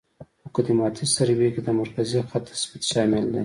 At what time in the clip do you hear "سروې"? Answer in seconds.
1.15-1.49